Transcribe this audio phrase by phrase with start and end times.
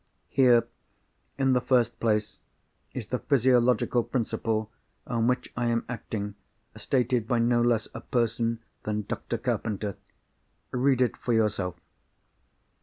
[0.29, 0.65] Here,
[1.37, 2.39] in the first place,
[2.91, 4.71] is the physiological principle
[5.05, 6.33] on which I am acting,
[6.75, 9.37] stated by no less a person than Dr.
[9.37, 9.97] Carpenter.
[10.71, 11.75] Read it for yourself."